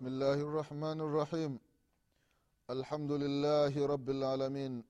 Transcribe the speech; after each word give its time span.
بسم 0.00 0.08
الله 0.08 0.40
الرحمن 0.48 0.98
الرحيم. 1.00 1.52
الحمد 2.70 3.12
لله 3.12 3.86
رب 3.86 4.08
العالمين. 4.10 4.84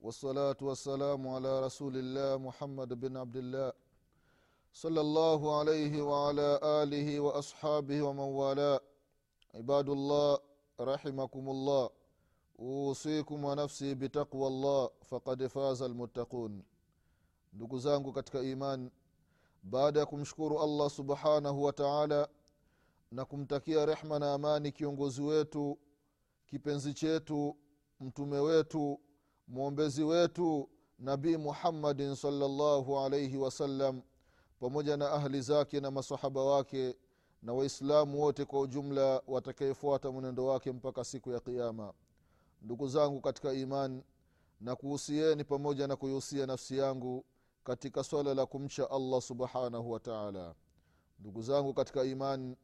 والصلاة 0.00 0.56
والسلام 0.60 1.22
على 1.28 1.52
رسول 1.66 1.94
الله 1.96 2.38
محمد 2.38 2.90
بن 3.00 3.16
عبد 3.16 3.36
الله 3.36 3.72
صلى 4.72 5.00
الله 5.00 5.58
عليه 5.58 6.02
وعلى 6.02 6.60
آله 6.82 7.20
وأصحابه 7.20 8.02
ومن 8.02 8.28
والاه. 8.40 8.80
عباد 9.54 9.88
الله 9.88 10.38
رحمكم 10.80 11.44
الله. 11.48 11.90
أوصيكم 12.58 13.44
ونفسي 13.44 13.94
بتقوى 13.94 14.46
الله. 14.46 14.90
فقد 15.10 15.46
فاز 15.46 15.82
المتقون. 15.82 16.62
ndugu 17.52 17.78
zangu 17.78 18.12
katika 18.12 18.42
iman 18.42 18.90
baada 19.62 20.00
subhanahu 20.90 21.64
wa 21.64 21.72
taala 21.72 22.28
na 23.14 23.24
kumtakia 23.24 23.86
rehma 23.86 24.18
na 24.18 24.34
amani 24.34 24.72
kiongozi 24.72 25.22
wetu 25.22 25.78
kipenzi 26.46 26.94
chetu 26.94 27.56
mtume 28.00 28.38
wetu 28.38 29.00
mwombezi 29.48 30.02
wetu 30.04 30.70
nabii 30.98 31.36
muhammadin 31.36 32.14
salllahu 32.14 32.98
alaihi 32.98 33.36
wasallam 33.36 34.02
pamoja 34.60 34.96
na 34.96 35.10
ahli 35.12 35.40
zake 35.40 35.80
na 35.80 35.90
masahaba 35.90 36.44
wake 36.44 36.96
na 37.42 37.52
waislamu 37.52 38.20
wote 38.20 38.44
kwa 38.44 38.60
ujumla 38.60 39.22
watakayefuata 39.26 40.10
mwenendo 40.10 40.46
wake 40.46 40.72
mpaka 40.72 41.04
siku 41.04 41.30
ya 41.30 41.40
qiama 41.40 41.92
ndugu 42.62 42.88
zangu 42.88 43.20
katika 43.20 43.52
iman 43.52 44.02
na 44.60 44.76
kuhusieni 44.76 45.44
pamoja 45.44 45.86
na 45.86 45.96
kuihusia 45.96 46.46
nafsi 46.46 46.78
yangu 46.78 47.24
katika 47.64 48.04
swala 48.04 48.34
la 48.34 48.46
kumcha 48.46 48.90
allah 48.90 49.22
subhanahu 49.22 49.90
wa 49.90 50.00
taala. 50.00 50.54
Ndugu 51.18 51.42
zangu 51.42 51.74
katika 51.74 52.04
iman 52.04 52.56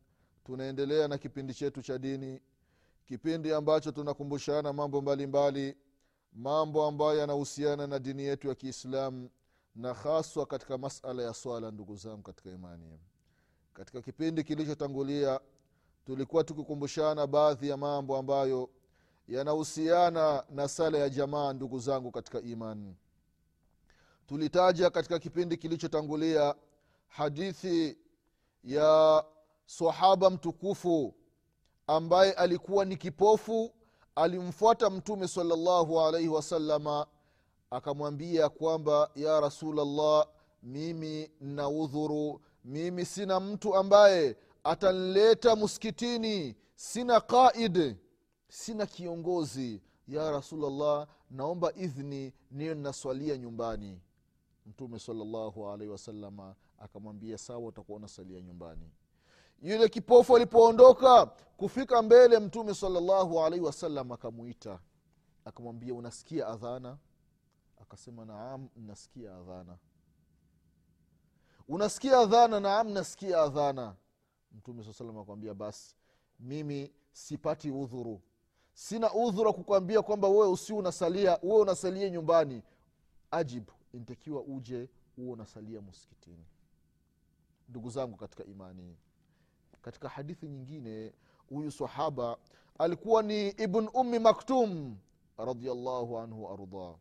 tunaendelea 0.51 1.09
na 1.09 1.19
kipindi 1.19 1.55
chetu 1.55 1.83
cha 1.83 1.98
dini 1.98 2.41
kipindi 3.06 3.53
ambacho 3.53 3.93
tunakumbushana 3.93 4.73
mambo 4.73 5.01
mbalimbali 5.01 5.62
mbali, 5.62 5.77
mambo 6.33 6.87
ambayo 6.87 7.19
yanahusiana 7.19 7.87
na 7.87 7.98
dini 7.98 8.23
yetu 8.23 8.48
ya 8.48 8.55
kiislamu 8.55 9.31
na 9.75 9.95
haswa 9.95 10.47
katika 10.47 10.79
masala 10.79 11.23
ya 11.23 11.34
swala 11.34 11.70
ndugu 11.70 11.97
zangu 11.97 12.23
katika 12.23 12.51
imani. 12.51 13.01
Katika 13.75 14.03
kipindi 14.03 14.45
kilichotangulia 14.45 15.41
tulikuwa 16.07 16.45
tukikumbushana 16.45 17.27
baadhi 17.27 17.69
ya 17.69 17.77
mambo 17.77 18.17
ambayo 18.17 18.70
yanahusiana 19.29 20.45
na 20.51 20.69
sala 20.69 20.98
ya 20.98 21.09
jamaa 21.09 21.53
ndugu 21.53 21.79
zangu 21.79 22.11
katika 22.11 22.41
imani. 22.41 22.97
Tulitaja 24.27 24.91
katika 24.91 25.19
kipindi 25.19 25.57
kilichotangulia 25.57 26.55
hadithi 27.09 27.98
ya 28.64 29.25
sahaba 29.79 30.31
mtukufu 30.31 31.15
ambaye 31.87 32.33
alikuwa 32.33 32.85
ni 32.85 32.97
kipofu 32.97 33.73
alimfuata 34.15 34.91
mtume 34.91 35.29
salllahu 35.29 36.01
alaihi 36.01 36.29
wasalama 36.29 37.07
akamwambia 37.71 38.48
kwamba 38.48 39.11
ya 39.15 39.41
rasulllah 39.41 40.27
mimi 40.63 41.30
na 41.41 41.69
udhuru 41.69 42.41
mimi 42.64 43.05
sina 43.05 43.41
mtu 43.41 43.77
ambaye 43.77 44.36
atanleta 44.64 45.57
muskitini 45.57 46.57
sina 46.75 47.20
qaid 47.20 47.97
sina 48.48 48.86
kiongozi. 48.86 49.83
Ya 50.09 50.30
rasulllah 50.30 51.07
naomba 51.30 51.73
idhni 51.75 52.33
niyo 52.51 52.75
naswalia 52.75 53.36
nyumbani. 53.36 54.01
Mtume 54.67 54.98
salllahu 54.98 55.69
alaihi 55.69 55.92
wasalama 55.92 56.55
akamwambia 56.79 57.39
sawa 57.39 57.67
utakuwa 57.67 57.98
unasalia 57.98 58.41
nyumbani 58.41 58.91
yule 59.61 59.89
kipofu 59.89 60.37
alipoondoka 60.37 61.27
kufika 61.57 62.03
mbele 62.03 62.39
mtume 62.39 62.75
salllahu 62.75 63.41
alaihi 63.41 63.65
wasallam 63.65 64.13
akamwita 64.13 64.81
akamwambia 65.45 65.95
unasikia 65.95 66.47
adhana? 66.48 66.98
Akasema 67.83 68.25
naam 68.25 68.69
nasikia 68.77 69.37
adhana. 69.37 69.79
Unasikia 71.69 72.19
adhana? 72.19 72.61
Naam 72.61 72.89
nasikia 72.93 73.43
adhana. 73.43 73.97
Mtume 74.53 74.85
saa 74.85 74.93
salam 74.93 75.19
akwambia 75.19 75.55
basi 75.55 75.97
mimi 76.41 76.92
sipati 77.13 77.71
udhuru. 77.71 78.21
Sina 78.73 79.15
udhuru 79.15 79.55
kukwambia 79.55 80.03
kwamba 80.03 80.29
wewe 80.29 80.48
usi 80.48 80.73
unasalia 80.73 81.39
wewe 81.42 81.61
unasalia 81.61 82.11
nyumbani. 82.11 82.63
Ajibu 83.31 83.73
intakiwa 83.92 84.42
uje 84.42 84.89
huo 85.17 85.33
unasalia 85.33 85.81
muskitini 85.81 86.45
ndugu 87.69 87.91
zangu 87.91 88.17
katika 88.17 88.45
imani 88.45 88.97
katika 89.83 90.08
hadithi 90.08 90.48
nyingine 90.48 91.13
huyu 91.48 91.70
sahaba 91.73 92.36
alikuwa 92.79 93.23
ni 93.23 93.48
ibn 93.48 93.89
ummi 93.95 94.18
maktum 94.18 94.96
radiallahu 95.39 96.18
anhu 96.18 96.45
waardah 96.45 96.95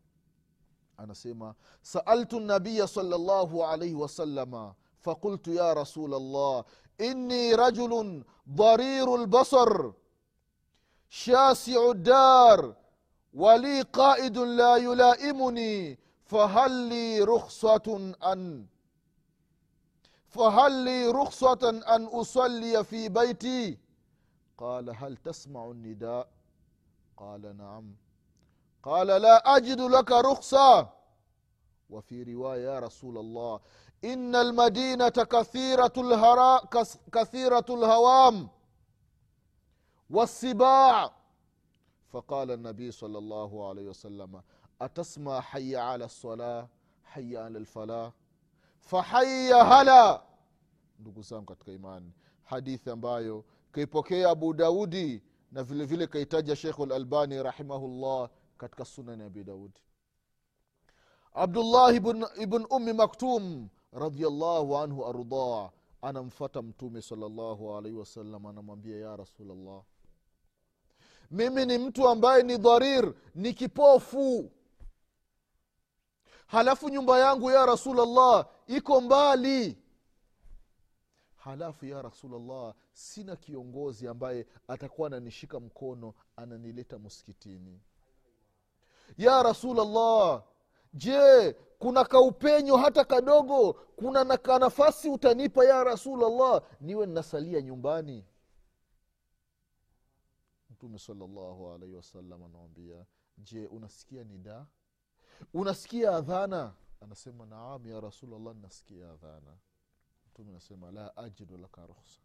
anasema 0.97 1.56
saaltu 1.81 2.40
nabiya 2.40 2.88
salllahu 2.88 3.66
alaihi 3.66 3.95
wasalama 3.95 4.75
fakultu 4.97 5.53
ya 5.53 5.73
rasul 5.73 6.09
llah 6.09 6.66
inni 6.97 7.56
rajulun 7.56 8.23
dariru 8.45 9.17
lbasar 9.17 9.94
shasiu 11.09 11.94
ddar 11.94 12.75
wali 13.34 13.84
qaidun 13.85 14.56
la 14.56 14.78
yulaimuni 14.78 15.97
fahal 16.23 16.88
li 16.88 17.25
rukhsatun 17.25 18.16
an 18.19 18.67
فهل 20.29 20.72
لي 20.72 21.07
رخصة 21.07 21.69
أن 21.95 22.03
أصلي 22.06 22.84
في 22.84 23.09
بيتي؟ 23.09 23.78
قال 24.57 24.90
هل 24.90 25.17
تسمع 25.17 25.66
النداء؟ 25.66 26.29
قال 27.17 27.57
نعم. 27.57 27.95
قال 28.84 29.07
لا 29.07 29.57
أجد 29.57 29.81
لك 29.81 30.12
رخصة. 30.12 30.90
وفي 31.90 32.23
رواية 32.23 32.66
يا 32.66 32.79
رسول 32.79 33.17
الله 33.17 33.59
إن 34.03 34.35
المدينة 34.35 35.09
كثيرة 35.09 35.94
الهراء 35.97 36.66
كثيرة 37.11 37.66
الهوام 37.69 38.50
والسباع 40.09 41.11
فقال 42.09 42.51
النبي 42.51 42.91
صلى 42.91 43.17
الله 43.17 43.69
عليه 43.69 43.88
وسلم 43.90 44.41
أتسمع 44.81 45.41
حي 45.41 45.75
على 45.75 46.06
الصلاة 46.06 46.67
حي 47.03 47.38
على 47.38 47.57
الفلاح؟ 47.57 48.11
Fahaya 48.79 49.66
hala. 49.66 50.23
Ndugu 51.00 51.22
zangu 51.22 51.45
katika 51.45 51.72
imani 51.72 52.13
hadithi 52.44 52.90
ambayo 52.90 53.45
kaipokea 53.72 54.29
abu 54.29 54.53
daudi 54.53 55.23
na 55.51 55.63
vile 55.63 55.85
vile 55.85 56.07
kaitaja 56.07 56.56
shekhu 56.56 56.85
lalbani 56.85 57.44
rahimahullah 57.44 58.29
katika 58.57 58.85
sunani 58.85 59.23
abi 59.23 59.44
daudi. 59.44 59.79
Abdullah 61.34 61.95
ibn, 61.95 62.25
ibn 62.41 62.66
ummi 62.69 62.94
maktum 62.94 63.69
radiallahu 63.94 64.78
anhu 64.78 65.06
ardah 65.06 65.72
anamfata 66.01 66.61
mtume 66.61 67.01
salllahu 67.01 67.75
alaihi 67.78 67.97
wasallam 67.97 68.46
anamwambia 68.46 68.97
ya 68.97 69.16
rasulllah 69.17 69.84
mimi 71.31 71.66
ni 71.66 71.78
mtu 71.78 72.09
ambaye 72.09 72.43
ni 72.43 72.58
dharir 72.58 73.14
ni 73.35 73.53
kipofu. 73.53 74.52
Halafu 76.47 76.90
nyumba 76.90 77.20
yangu 77.20 77.52
ya 77.52 77.66
rasulllah 77.66 78.47
iko 78.69 79.01
mbali. 79.01 79.77
Halafu 81.35 81.85
ya 81.85 82.01
rasulllah 82.01 82.73
sina 82.93 83.35
kiongozi 83.35 84.07
ambaye 84.07 84.47
atakuwa 84.67 85.07
ananishika 85.07 85.59
mkono 85.59 86.13
ananileta 86.35 86.99
muskitini 86.99 87.81
ya 89.17 89.43
rasulllah 89.43 90.43
je 90.93 91.53
kuna 91.79 92.05
kaupenyo 92.05 92.77
hata 92.77 93.05
kadogo? 93.05 93.73
Kuna 93.73 94.23
naka 94.23 94.37
kanafasi 94.53 95.09
utanipa 95.09 95.66
ya 95.66 95.83
rasulllah 95.83 96.61
niwe 96.81 97.05
nnasalia 97.05 97.61
nyumbani? 97.61 98.25
Mtume 100.69 100.99
salllahu 100.99 101.71
alaihi 101.71 101.95
wasallam 101.95 102.43
anawambia 102.43 103.05
je 103.37 103.67
unasikia 103.67 104.23
nidaa 104.23 104.66
unasikia 105.53 106.16
adhana 106.16 106.73
anasema 107.01 107.46
naam 107.46 107.87
ya 107.87 107.99
rasulllah 108.01 108.55
nasikia 108.55 109.11
adhana. 109.11 109.57
Mtume 110.28 110.49
anasema 110.51 110.91
la 110.91 111.17
ajidu 111.17 111.57
laka 111.57 111.85
ruhsa 111.85 112.19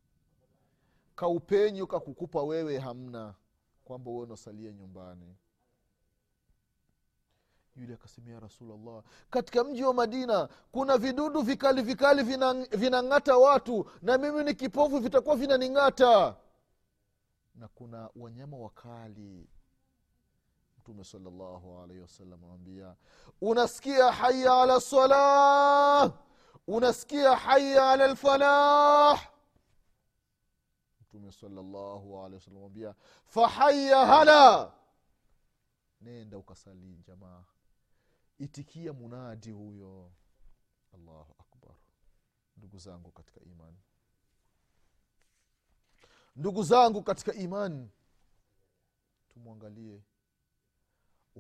kaupenyu 1.17 1.87
kakukupa 1.87 2.43
wewe 2.43 2.79
hamna 2.79 3.35
kwamba 3.85 4.11
uwe 4.11 4.23
unasalia 4.23 4.73
nyumbani. 4.73 5.37
Yule 7.77 7.95
akasema 7.95 8.31
ya 8.31 8.41
rasulllah 8.41 9.03
katika 9.31 9.65
mji 9.65 9.83
wa 9.85 9.95
madina 9.95 10.49
kuna 10.73 10.99
vidudu 10.99 11.43
vikali 11.43 11.83
vikali 11.83 12.23
vinang'ata 12.23 12.77
vina 12.77 13.37
watu 13.39 13.91
na 14.03 14.19
mimi 14.19 14.45
ni 14.45 14.55
kipofu 14.55 14.99
vitakuwa 14.99 15.37
vinaning'ata. 15.37 16.37
Na 17.55 17.69
kuna 17.69 18.11
wanyama 18.17 18.57
wakali 18.57 19.49
mtume 20.85 21.05
salllahu 21.05 21.79
alaihi 21.81 22.01
wasallam 22.01 22.45
anambia 22.45 22.97
unasikia 23.41 24.13
haya 24.13 24.63
ala 24.63 24.81
salah? 24.81 26.13
Unasikia 26.67 27.37
haya 27.37 27.91
ala 27.91 28.07
lfalah 28.07 29.33
mtume 31.01 31.33
salllahu 31.33 32.19
alehi 32.21 32.35
wasallam 32.35 32.65
ambia 32.65 32.95
fahaya 33.25 34.07
hala. 34.07 34.73
Nenda 36.01 36.39
ukasali 36.39 36.97
jamaa. 37.07 37.45
Itikia 38.39 38.93
munadi 38.93 39.51
huyo. 39.51 40.13
Allahu 40.95 41.35
akbar. 41.39 41.75
Ndugu 42.57 42.79
zangu 42.79 43.11
katika 43.11 43.41
imani 43.41 43.79
ndugu 46.37 46.63
zangu 46.63 47.03
katika 47.03 47.35
imani 47.35 47.91
tumwangalie 49.29 50.03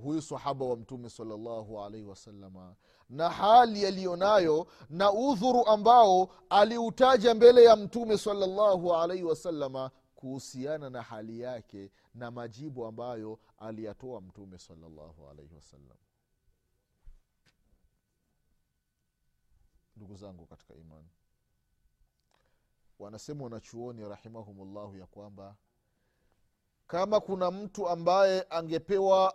huyu 0.02 0.22
sahaba 0.22 0.64
wa 0.66 0.76
mtume 0.76 1.10
salllahu 1.10 1.80
alaihi 1.82 2.06
wasalama 2.06 2.74
na 3.08 3.30
hali 3.30 3.82
yaliyonayo 3.82 4.66
na 4.90 5.12
udhuru 5.12 5.66
ambao 5.66 6.28
aliutaja 6.50 7.34
mbele 7.34 7.64
ya 7.64 7.76
mtume 7.76 8.18
salllahu 8.18 8.94
alaihi 8.94 9.24
wasalama 9.24 9.90
kuhusiana 10.14 10.90
na 10.90 11.02
hali 11.02 11.40
yake 11.40 11.92
na 12.14 12.30
majibu 12.30 12.86
ambayo 12.86 13.38
aliyatoa 13.58 14.20
mtume 14.20 14.58
salllahu 14.58 15.28
alaihi 15.30 15.54
wasallam. 15.54 15.96
Ndugu 19.96 20.16
zangu 20.16 20.46
katika 20.46 20.74
imani 20.74 21.08
wanasema 22.98 23.44
wanachuoni 23.44 24.08
rahimahumullahu 24.08 24.96
ya 24.96 25.06
kwamba 25.06 25.56
kama 26.86 27.20
kuna 27.20 27.50
mtu 27.50 27.88
ambaye 27.88 28.46
angepewa 28.50 29.34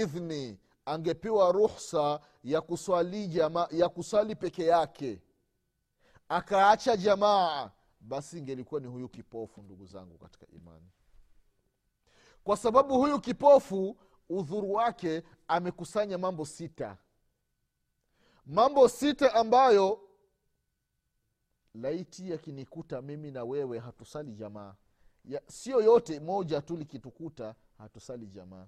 idhni 0.00 0.58
angepewa 0.84 1.52
ruhsa 1.52 2.20
ya 2.44 2.60
kuswali 2.60 3.28
jama, 3.28 3.68
ya 3.70 3.88
kuswali 3.88 4.34
peke 4.36 4.64
yake. 4.64 5.22
Akaacha 6.28 6.96
jamaa 6.96 7.70
basi 8.00 8.38
ingelikuwa 8.38 8.80
ni 8.80 8.86
huyu 8.86 9.08
kipofu 9.08 9.62
ndugu 9.62 9.86
zangu 9.86 10.18
katika 10.18 10.46
imani. 10.46 10.90
Kwa 12.44 12.56
sababu 12.56 12.98
huyu 12.98 13.20
kipofu 13.20 13.96
udhuru 14.28 14.72
wake 14.72 15.22
amekusanya 15.48 16.18
mambo 16.18 16.44
sita. 16.44 16.98
Mambo 18.46 18.88
sita 18.88 19.34
ambayo 19.34 20.00
laiti 21.74 22.30
yakinikuta 22.30 23.02
mimi 23.02 23.30
na 23.30 23.44
wewe 23.44 23.78
hatusali 23.78 24.32
jamaa. 24.34 24.74
Ya, 25.24 25.42
sio 25.48 25.80
yote 25.80 26.20
moja 26.20 26.62
tu 26.62 26.76
likitukuta 26.76 27.54
hatusali 27.78 28.26
jamaa 28.26 28.66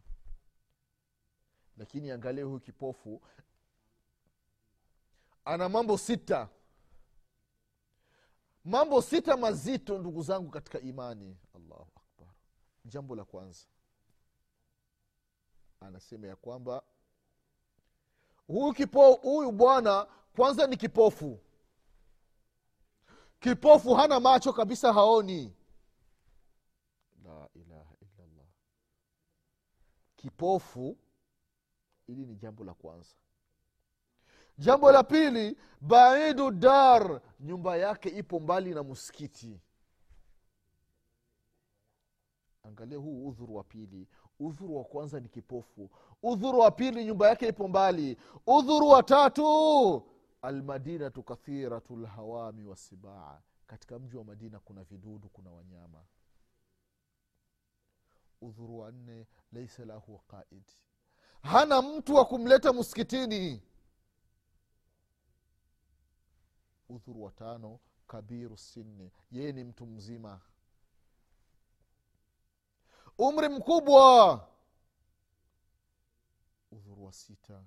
lakini 1.76 2.10
angalie 2.10 2.44
huyu 2.44 2.60
kipofu. 2.60 3.22
Ana 5.44 5.68
mambo 5.68 5.98
sita. 5.98 6.48
Mambo 8.64 9.02
sita 9.02 9.36
mazito 9.36 9.98
ndugu 9.98 10.22
zangu 10.22 10.50
katika 10.50 10.80
imani. 10.80 11.36
Allahu 11.54 11.90
akbar. 11.96 12.34
Jambo 12.84 13.16
la 13.16 13.24
kwanza. 13.24 13.66
Anasema 15.80 16.26
ya 16.26 16.36
kwamba 16.36 16.82
huyu 18.46 18.74
huyu 19.22 19.52
bwana 19.52 20.04
kwanza 20.36 20.66
ni 20.66 20.76
kipofu. 20.76 21.40
Kipofu 23.40 23.94
hana 23.94 24.20
macho 24.20 24.52
kabisa 24.52 24.92
haoni. 24.92 25.56
La 27.24 27.48
ilaha 27.54 27.94
illallah. 28.00 28.46
Kipofu 30.16 30.96
hili 32.06 32.26
ni 32.26 32.36
jambo 32.36 32.64
la 32.64 32.74
kwanza. 32.74 33.14
Jambo 34.58 34.92
la 34.92 35.02
pili 35.04 35.58
baidu 35.80 36.50
dar 36.50 37.20
nyumba 37.40 37.76
yake 37.76 38.08
ipo 38.08 38.40
mbali 38.40 38.74
na 38.74 38.82
msikiti. 38.82 39.60
Angalia 42.62 42.98
huu 42.98 43.28
udhuru 43.28 43.54
wa 43.54 43.64
pili. 43.64 44.08
Udhuru 44.40 44.76
wa 44.76 44.84
kwanza 44.84 45.20
ni 45.20 45.28
kipofu. 45.28 45.90
Udhuru 46.22 46.58
wa 46.58 46.70
pili 46.70 47.04
nyumba 47.04 47.28
yake 47.28 47.48
ipo 47.48 47.68
mbali. 47.68 48.16
Udhuru 48.46 48.88
wa 48.88 49.02
tatu 49.02 50.02
almadinatu 50.42 51.22
kathiratu 51.22 51.96
lhawami 51.96 52.64
wasibaa 52.64 53.40
katika 53.66 53.98
mji 53.98 54.16
wa 54.16 54.24
madina 54.24 54.60
kuna 54.60 54.84
vidudu 54.84 55.28
kuna 55.28 55.50
wanyama. 55.50 56.04
Udhuru 58.40 58.78
wa 58.78 58.92
nne 58.92 59.26
laisa 59.52 59.84
lahu 59.84 60.18
qaid 60.18 60.64
hana 61.46 61.82
mtu 61.82 62.14
wa 62.14 62.24
kumleta 62.24 62.72
msikitini. 62.72 63.62
Udhuru 66.88 67.22
wa 67.22 67.30
tano 67.32 67.80
kabiru 68.06 68.56
sinni. 68.58 69.12
Yeye 69.30 69.52
ni 69.52 69.64
mtu 69.64 69.86
mzima. 69.86 70.40
Umri 73.18 73.48
mkubwa. 73.48 74.34
Udhuru 76.70 77.04
wa 77.04 77.12
sita 77.12 77.64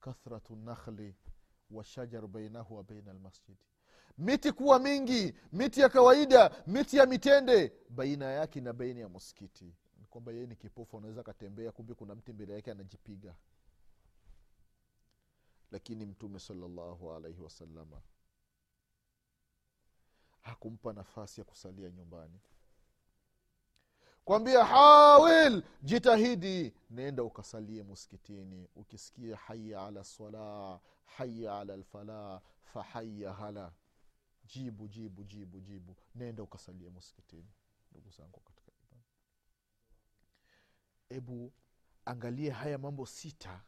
kathratu 0.00 0.56
nakhli 0.56 1.14
washajaru 1.70 2.28
bainahu 2.28 2.74
wa 2.76 2.82
baina 2.84 3.10
almasjidi 3.10 3.58
miti 4.18 4.52
kuwa 4.52 4.78
mingi 4.78 5.34
miti 5.52 5.80
ya 5.80 5.88
kawaida 5.88 6.62
miti 6.66 6.96
ya 6.96 7.06
mitende 7.06 7.72
baina 7.90 8.24
yake 8.24 8.60
na 8.60 8.72
baina 8.72 9.00
ya 9.00 9.08
msikiti 9.08 9.74
kwamba 10.10 10.32
yeye 10.32 10.46
ni 10.46 10.56
kipofu 10.56 10.98
anaweza 10.98 11.20
akatembea 11.20 11.72
kumbe 11.72 11.94
kuna 11.94 12.14
mti 12.14 12.32
mbele 12.32 12.52
yake 12.54 12.70
anajipiga. 12.70 13.34
Lakini 15.70 16.06
mtume 16.06 16.38
salallahu 16.38 17.12
alaihi 17.12 17.40
wasalama 17.40 18.02
hakumpa 20.40 20.92
nafasi 20.92 21.40
ya 21.40 21.44
kusalia 21.44 21.90
nyumbani. 21.90 22.40
Kwambia 24.24 24.64
hawil 24.64 25.62
jitahidi 25.82 26.74
nenda 26.90 27.22
ukasalie 27.22 27.82
muskitini 27.82 28.68
ukisikia 28.76 29.36
haya 29.36 29.86
ala 29.86 30.04
sala 30.04 30.80
haya 31.04 31.58
ala 31.58 31.76
lfalah 31.76 32.42
fahaya 32.62 33.32
hala 33.32 33.72
jibu 34.44 34.88
jibu 34.88 35.24
jibu 35.24 35.60
jibu. 35.60 35.96
Nenda 36.14 36.42
ukasalie 36.42 36.90
muskitini 36.90 37.48
ndugu 37.92 38.10
zangu 38.10 38.40
hebu 41.14 41.52
angalie 42.04 42.50
haya 42.50 42.78
mambo 42.78 43.06
sita. 43.06 43.60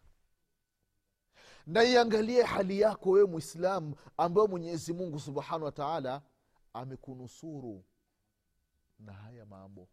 Na 1.67 1.85
iangalie 1.85 2.43
hali 2.43 2.81
yako 2.81 3.11
wewe 3.11 3.27
mwislamu 3.27 3.97
ambayo 4.17 4.47
mwenyezi 4.47 4.93
mungu 4.93 5.21
subhanahu 5.21 5.65
wa 5.65 5.73
taala 5.73 6.23
amekunusuru 6.73 7.85
na 8.99 9.13
haya 9.13 9.47
mambo. 9.47 9.89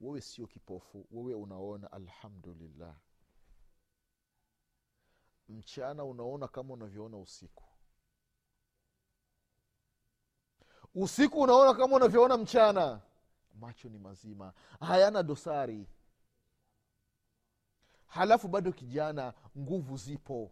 Wewe 0.00 0.20
sio 0.20 0.46
kipofu 0.46 1.06
wewe 1.10 1.34
unaona 1.34 1.92
alhamdulillah. 1.92 2.96
Mchana 5.48 6.04
unaona 6.04 6.48
kama 6.48 6.74
unavyoona 6.74 7.16
usiku. 7.18 7.64
Usiku 10.94 11.40
unaona 11.40 11.74
kama 11.74 11.96
unavyoona 11.96 12.36
mchana. 12.36 13.00
Macho 13.54 13.88
ni 13.88 13.98
mazima 13.98 14.52
hayana 14.80 15.22
dosari 15.22 15.86
halafu 18.12 18.48
bado 18.48 18.72
kijana 18.72 19.34
nguvu 19.58 19.96
zipo. 19.96 20.50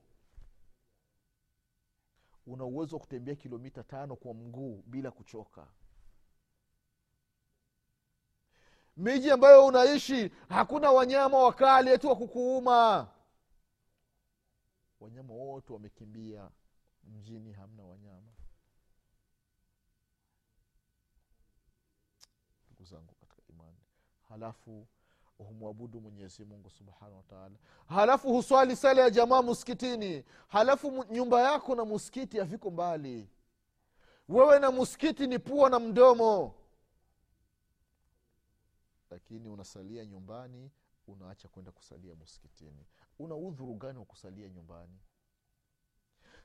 Una 2.46 2.64
uwezo 2.64 2.96
wa 2.96 3.00
kutembea 3.00 3.34
kilomita 3.34 3.82
tano 3.84 4.16
kwa 4.16 4.34
mguu 4.34 4.82
bila 4.86 5.10
kuchoka. 5.10 5.66
Miji 8.96 9.30
ambayo 9.30 9.66
unaishi 9.66 10.30
hakuna 10.48 10.90
wanyama 10.90 11.38
wakali 11.38 11.90
eti 11.90 12.06
wa 12.06 12.16
kukuuma. 12.16 13.08
Wanyama 15.00 15.34
wote 15.34 15.72
wamekimbia. 15.72 16.50
Mjini 17.04 17.52
hamna 17.52 17.84
wanyama. 17.84 18.32
Ndugu 22.66 22.84
zangu 22.84 23.14
katika 23.14 23.42
imani. 23.48 23.78
Halafu 24.28 24.86
humwabudu 25.44 26.00
mwenyezi 26.00 26.44
mungu 26.44 26.70
subhanahu 26.70 27.16
wataala 27.16 27.54
halafu 27.86 28.32
huswali 28.32 28.76
sala 28.76 29.02
ya 29.02 29.10
jamaa 29.10 29.42
muskitini 29.42 30.24
halafu 30.48 31.04
nyumba 31.10 31.40
yako 31.52 31.74
na 31.74 31.84
muskiti 31.84 32.38
haviko 32.38 32.70
mbali. 32.70 33.28
Wewe 34.28 34.58
na 34.58 34.70
muskiti 34.70 35.26
ni 35.26 35.38
pua 35.38 35.70
na 35.70 35.78
mdomo. 35.80 36.54
Lakini 39.10 39.48
unasalia 39.48 40.04
nyumbani 40.06 40.70
unaacha 41.06 41.48
kwenda 41.48 41.72
kusalia 41.72 42.14
muskitini 42.14 42.86
una 43.18 43.34
udhuru 43.36 43.74
gani 43.74 43.98
wa 43.98 44.04
kusalia 44.04 44.48
nyumbani? 44.48 44.98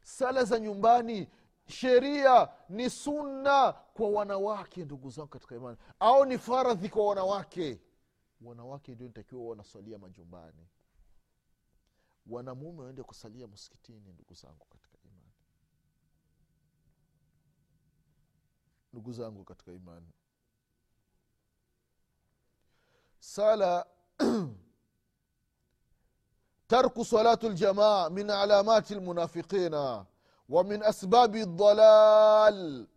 Sala 0.04 0.44
za 0.44 0.60
nyumbani 0.60 1.28
sheria 1.68 2.50
ni 2.70 2.90
sunna 2.90 3.74
kwa 3.74 4.10
wanawake 4.10 4.86
ndugu 4.86 5.10
zangu 5.10 5.28
katika 5.30 5.56
imani. 5.56 5.78
Au 6.00 6.26
ni 6.26 6.38
faradhi 6.38 6.90
kwa 6.90 7.08
wanawake 7.08 7.80
wanawake 8.46 8.96
ndio 8.96 9.08
nitakiwa 9.08 9.46
wanasalia 9.46 9.98
majumbani. 9.98 10.68
Wanamume 12.28 12.82
waende 12.82 13.04
kusalia 13.04 13.48
msikitini 13.48 14.14
ndugu 14.14 14.34
zangu 14.34 14.66
katika 14.70 14.98
imani. 15.04 15.34
Ndugu 18.94 19.12
zangu 19.14 19.44
katika 19.44 19.72
imani. 19.72 20.12
Sala 23.20 23.86
tarku 26.68 27.06
salatu 27.06 27.50
ljamaa 27.50 28.10
min 28.10 28.30
alamati 28.30 28.96
lmunafiqina 28.96 30.06
wa 30.50 30.64
min 30.64 30.84
asbabi 30.84 31.46
dalal 31.46 32.88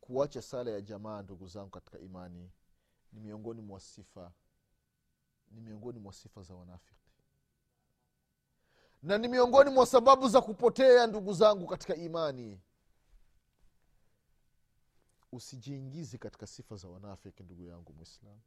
kuacha 0.00 0.42
sala 0.42 0.70
ya 0.70 0.80
jamaa 0.80 1.22
ndugu 1.22 1.46
zangu 1.48 1.70
katika 1.70 1.98
imani 1.98 2.50
ni 3.14 3.20
miongoni 3.20 3.60
mwa 3.62 3.80
sifa 3.80 4.32
ni 5.50 5.60
miongoni 5.60 5.98
mwa 5.98 6.12
sifa 6.12 6.42
za 6.42 6.54
wanafiki. 6.54 7.10
Na 9.02 9.18
ni 9.18 9.28
miongoni 9.28 9.70
mwa 9.70 9.86
sababu 9.86 10.28
za 10.28 10.40
kupotea 10.40 11.06
ndugu 11.06 11.32
zangu 11.32 11.66
katika 11.66 11.96
imani. 11.96 12.60
Usijiingizi 15.32 16.18
katika 16.18 16.46
sifa 16.46 16.76
za 16.76 16.88
wanafiki 16.88 17.42
ndugu 17.42 17.62
yangu 17.64 17.92
mwislamu 17.92 18.40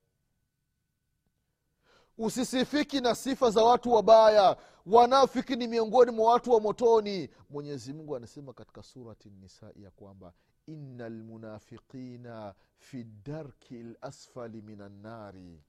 usisifiki 2.18 3.02
na 3.02 3.16
sifa 3.16 3.50
za 3.52 3.64
watu 3.64 3.92
wabaya. 3.94 4.58
Wanafiki 4.86 5.56
ni 5.56 5.68
miongoni 5.68 6.12
mwa 6.12 6.32
watu 6.32 6.52
wa 6.52 6.60
motoni. 6.60 7.30
Mwenyezi 7.50 7.94
mungu 7.94 8.16
anasema 8.16 8.54
katika 8.54 8.84
surati 8.84 9.30
nisai 9.30 9.84
ya 9.84 9.92
kwamba 9.92 10.34
ina 10.68 11.10
lmunafiqina 11.10 12.56
fi 12.78 13.04
darki 13.04 13.84
lasfali 13.84 14.62
min 14.62 14.82
annari 14.82 15.64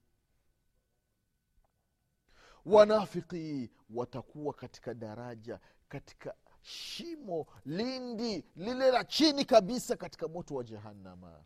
wanafiki 2.67 3.71
watakuwa 3.91 4.55
katika 4.55 4.95
daraja 4.95 5.61
katika 5.89 6.35
shimo 6.63 7.47
lindi 7.65 8.45
lile 8.57 8.91
la 8.91 9.05
chini 9.05 9.45
kabisa 9.45 9.97
katika 9.97 10.29
moto 10.29 10.55
wa 10.55 10.65
jehannama 10.65 11.45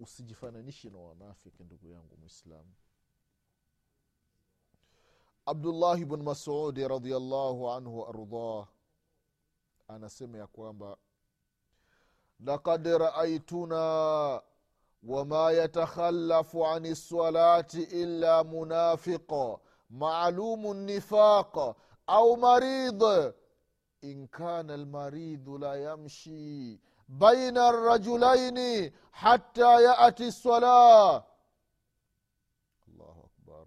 usijifananishe 0.00 0.90
na 0.90 0.98
wanafiki 0.98 1.64
ndugu 1.64 1.88
yangu 1.88 2.16
mwislamu 2.16 2.74
abdullahi 5.46 6.04
bn 6.04 6.22
masudi 6.22 6.88
radiallahu 6.88 7.70
anhu 7.70 7.98
waardah 8.00 8.68
anasema 9.88 10.38
ya 10.38 10.46
kwamba 10.46 10.96
lakad 12.45 12.85
raaituna 12.87 14.41
wama 15.03 15.51
yatakhalafu 15.51 16.67
ani 16.67 16.89
lsalati 16.91 17.81
illa 17.81 18.43
munafiq 18.43 19.31
maalumu 19.89 20.73
nifaq 20.73 21.75
au 22.07 22.37
marid 22.37 23.03
in 24.01 24.27
kana 24.27 24.77
lmaridhu 24.77 25.57
la 25.57 25.75
yamshi 25.75 26.79
baina 27.07 27.71
rajulaini 27.71 28.93
hatta 29.11 29.81
yati 29.81 30.23
lsalah 30.25 31.23
allahu 32.87 33.21
akbar 33.29 33.65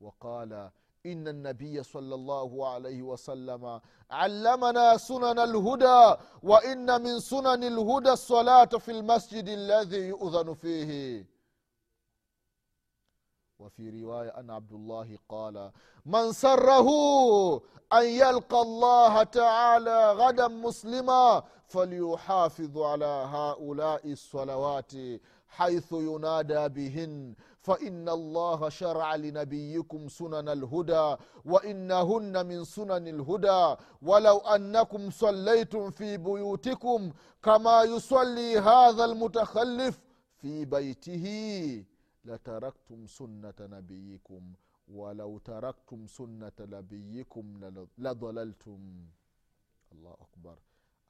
وقال 0.00 0.70
إن 1.05 1.27
النبي 1.27 1.83
صلى 1.83 2.15
الله 2.15 2.69
عليه 2.69 3.01
وسلم 3.01 3.81
علمنا 4.11 4.97
سنن 4.97 5.39
الهدى 5.39 6.15
وإن 6.43 7.01
من 7.03 7.19
سنن 7.19 7.63
الهدى 7.63 8.11
الصلاة 8.11 8.65
في 8.65 8.91
المسجد 8.91 9.47
الذي 9.47 9.97
يؤذن 9.97 10.53
فيه. 10.53 11.25
وفي 13.59 14.03
رواية 14.03 14.29
أن 14.39 14.49
عبد 14.49 14.73
الله 14.73 15.17
قال 15.29 15.71
من 16.05 16.31
سره 16.31 16.87
أن 17.93 18.05
يلقى 18.05 18.61
الله 18.61 19.23
تعالى 19.23 20.11
غدا 20.11 20.47
مسلما 20.47 21.43
فليحافظ 21.67 22.77
على 22.77 23.05
هؤلاء 23.31 24.11
الصلوات 24.11 24.91
حيث 25.57 25.89
ينادى 25.91 26.63
بهن. 26.75 27.35
فإن 27.67 28.09
الله 28.09 28.69
شرع 28.69 29.15
لنبيكم 29.15 30.01
سنن 30.07 30.47
الهدى 30.57 31.07
وإنهن 31.45 32.35
من 32.49 32.63
سنن 32.63 33.05
الهدى. 33.15 33.63
ولو 34.01 34.37
أنكم 34.37 35.09
صليتم 35.23 35.83
في 35.91 36.17
بيوتكم 36.17 37.11
كما 37.43 37.83
يصلي 37.83 38.57
هذا 38.57 39.03
المتخلف 39.05 39.95
في 40.41 40.65
بيته 40.65 41.25
لتركتم 42.25 42.99
سنة 43.07 43.59
نبيكم. 43.59 44.43
ولو 44.87 45.37
تركتم 45.37 46.07
سنة 46.07 46.57
نبيكم 46.59 47.45
لضللتم. 47.97 48.81
الله 49.91 50.15
أكبر. 50.25 50.57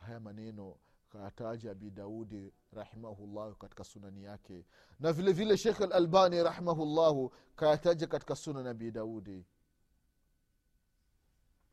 haya 0.01 0.19
maneno 0.19 0.67
kayataja 1.11 1.71
abi 1.71 1.91
daudi 1.91 2.53
rahimahullahu 2.73 3.55
katika 3.55 3.83
sunani 3.83 4.23
yake. 4.23 4.65
Na 4.99 5.13
vile 5.13 5.31
vile 5.33 5.57
shekh 5.57 5.81
alalbani 5.81 6.43
rahimahullahu 6.43 7.33
kayataja 7.55 8.07
katika 8.07 8.35
sunan 8.35 8.67
abi 8.67 8.91
daudi. 8.91 9.45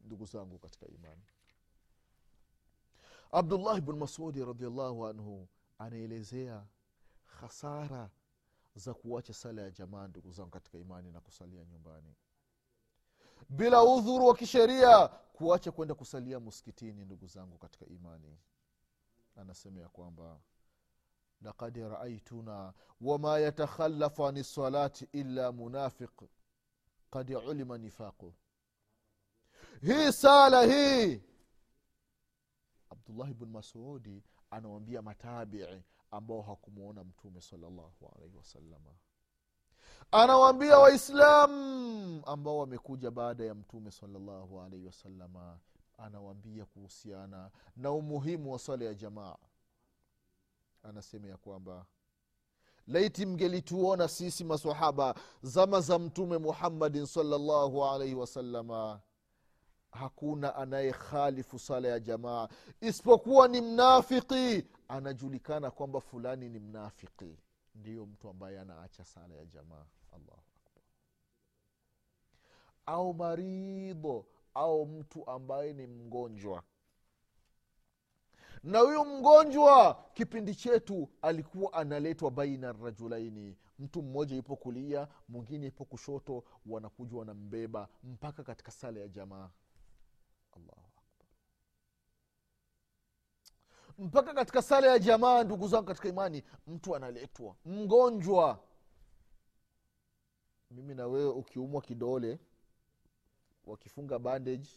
Ndugu 0.00 0.24
zangu 0.26 0.58
katika 0.58 0.86
imani. 0.86 1.22
Abdullahi 3.32 3.80
bn 3.80 3.96
masudi 3.96 4.44
radiallahu 4.44 5.06
anhu 5.06 5.48
anaelezea 5.78 6.66
khasara 7.40 8.10
za 8.74 8.94
kuacha 8.94 9.34
sala 9.34 9.62
ya 9.62 9.70
jamaa 9.70 10.08
ndugu 10.08 10.32
zangu 10.32 10.50
katika 10.50 10.78
imani 10.78 11.12
na 11.12 11.20
kusalia 11.20 11.64
nyumbani. 11.64 12.14
Bila 13.48 13.82
udhuru 13.84 14.26
wa 14.26 14.36
kisheria 14.36 15.08
kuacha 15.08 15.72
kwenda 15.72 15.94
kusalia 15.94 16.40
muskitini 16.40 17.04
ndugu 17.04 17.26
zangu 17.26 17.58
katika 17.58 17.86
imani 17.86 18.38
anasema 19.38 19.80
ya 19.80 19.88
kwamba 19.88 20.40
lakad 21.40 21.76
raaituna 21.76 22.72
wama 23.00 23.38
yatakhalafu 23.38 24.26
ani 24.26 24.40
lsalati 24.40 25.08
illa 25.12 25.52
munafiq 25.52 26.22
kad 27.10 27.30
ulima 27.30 27.78
nifaqu 27.78 28.34
hii 29.80 30.12
sala 30.12 30.62
hii 30.62 31.22
abdullahi 32.90 33.34
bn 33.34 33.46
masudi 33.46 34.22
anawambia 34.50 35.02
matabii 35.02 35.82
ambao 36.10 36.42
hakumwona 36.42 37.04
mtume 37.04 37.40
salllahu 37.40 38.12
alaihi 38.16 38.36
wasalama 38.36 38.90
anawaambia 40.10 40.78
waislam 40.78 41.50
ambao 42.26 42.58
wamekuja 42.58 43.10
baada 43.10 43.44
ya 43.44 43.54
mtume 43.54 43.90
salllahu 43.90 44.60
alaihi 44.60 44.86
wasalama 44.86 45.58
anawaambia 45.98 46.64
kuhusiana 46.64 47.50
na 47.76 47.92
umuhimu 47.92 48.52
wa 48.52 48.58
swala 48.58 48.84
ya 48.84 48.94
jamaa. 48.94 49.36
Anasema 50.82 51.28
ya 51.28 51.36
kwamba 51.36 51.86
laiti 52.86 53.26
mngelituona 53.26 54.08
sisi 54.08 54.44
masahaba 54.44 55.14
zama 55.42 55.80
za 55.80 55.98
mtume 55.98 56.38
muhammadin 56.38 57.06
salllahu 57.06 57.84
alaihi 57.84 58.14
wasalama 58.14 59.00
hakuna 59.90 60.54
anayekhalifu 60.56 61.58
sala 61.58 61.88
ya 61.88 62.00
jamaa. 62.00 62.48
Isipokuwa 62.80 63.48
ni 63.48 63.60
mnafiki. 63.60 64.64
Anajulikana 64.88 65.70
kwamba 65.70 66.00
fulani 66.00 66.48
ni 66.48 66.58
mnafiki. 66.58 67.38
Ndiyo 67.74 68.06
mtu 68.06 68.28
ambaye 68.28 68.60
anaacha 68.60 69.04
sala 69.04 69.34
ya 69.34 69.44
jamaa. 69.46 69.86
Allahu 70.12 70.42
akbar. 70.64 70.82
Au 72.86 73.14
maridho 73.14 74.26
au 74.58 74.86
mtu 74.86 75.30
ambaye 75.30 75.72
ni 75.72 75.86
mgonjwa. 75.86 76.62
Na 78.62 78.78
huyu 78.78 79.04
mgonjwa 79.04 80.04
kipindi 80.14 80.54
chetu 80.54 81.08
alikuwa 81.22 81.72
analetwa 81.72 82.30
baina 82.30 82.72
rajulaini. 82.72 83.56
Mtu 83.78 84.02
mmoja 84.02 84.36
ipo 84.36 84.56
kulia 84.56 85.08
mwingine 85.28 85.66
ipo 85.66 85.84
kushoto 85.84 86.44
wanakuja 86.66 87.16
wanambeba 87.16 87.88
mpaka 88.02 88.44
katika 88.44 88.70
sala 88.72 89.00
ya 89.00 89.08
jamaa. 89.08 89.50
Allahu 90.52 90.88
mpaka 93.98 94.34
katika 94.34 94.62
sala 94.62 94.86
ya 94.86 94.98
jamaa 94.98 95.44
ndugu 95.44 95.68
zangu 95.68 95.84
katika 95.86 96.08
imani 96.08 96.42
mtu 96.66 96.96
analetwa. 96.96 97.56
Mgonjwa. 97.64 98.60
Mimi 100.70 100.94
na 100.94 101.06
wewe 101.06 101.30
ukiumwa 101.30 101.82
kidole 101.82 102.38
wakifunga 103.68 104.18
bandage 104.18 104.68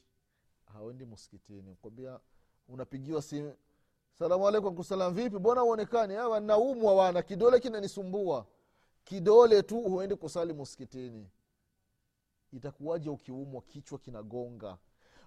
hawendi 0.65 1.05
msikitini. 1.05 1.75
Kwambia 1.75 2.19
unapigiwa 2.67 3.21
simu 3.21 3.55
salamu 4.19 4.47
alaikum 4.47 4.75
kusalam 4.75 5.13
vipi? 5.13 5.35
Mbona 5.35 5.63
uonekani 5.63 6.15
awa 6.15 6.39
naumwa 6.39 6.95
wana 6.95 7.21
kidole 7.21 7.59
kinanisumbua. 7.59 8.45
Kidole 9.03 9.63
tu 9.63 9.81
huendi 9.81 10.15
kusali 10.15 10.53
muskitini 10.53 11.29
itakuwaje 12.51 13.09
ukiumwa 13.09 13.61
kichwa 13.61 13.99
kinagonga? 13.99 14.77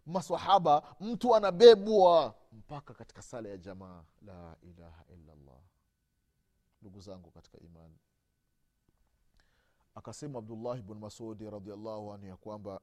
Masahaba 0.07 0.95
mtu 1.01 1.35
anabebwa. 1.35 2.35
Mpaka 2.53 2.95
katika 2.95 3.23
sala 3.23 3.49
ya 3.49 3.57
jamaa 3.57 4.05
la 4.23 4.57
ilaha 4.63 5.05
illallah. 5.09 5.61
Ndugu 6.83 7.01
zangu 7.01 7.31
katika 7.31 7.59
imani. 7.61 7.99
Akasema 9.95 10.39
abdullahi 10.39 10.83
bnu 10.83 10.95
masudi 10.95 11.51
radiallahu 11.51 12.13
anhu 12.13 12.27
ya 12.27 12.37
kwamba 12.37 12.81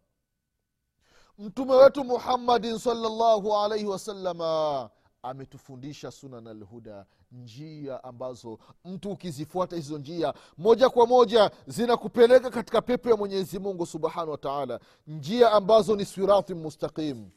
mtume 1.38 1.74
wetu 1.74 2.04
muhammadin 2.04 2.78
salllahu 2.80 3.58
alaihi 3.58 3.86
wasalama 3.86 4.90
ametufundisha 5.24 6.12
sunan 6.12 6.48
alhuda 6.48 7.06
njia 7.32 8.04
ambazo 8.04 8.60
mtu 8.86 9.12
ukizifuata 9.12 9.76
hizo 9.76 9.98
njia 9.98 10.34
moja 10.58 10.90
kwa 10.90 11.08
moja 11.08 11.52
zinakupeleka 11.68 12.50
katika 12.50 12.82
pepo 12.82 13.10
ya 13.10 13.16
mwenyezi 13.18 13.60
mungu 13.60 13.86
subhanahu 13.86 14.32
wa 14.32 14.38
taala 14.38 14.80
njia 15.08 15.52
ambazo 15.52 15.96
ni 15.96 16.06
sirati 16.06 16.54
mustaqim. 16.54 17.30